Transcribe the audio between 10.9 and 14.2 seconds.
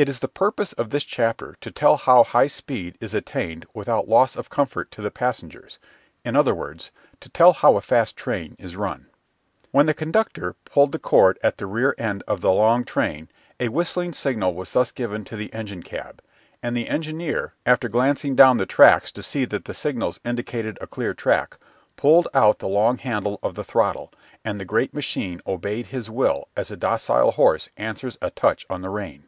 the cord at the rear end of the long train a whistling